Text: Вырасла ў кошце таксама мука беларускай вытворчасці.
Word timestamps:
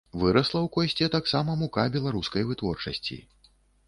Вырасла 0.19 0.59
ў 0.59 0.69
кошце 0.77 1.09
таксама 1.15 1.57
мука 1.59 1.85
беларускай 1.97 2.47
вытворчасці. 2.53 3.19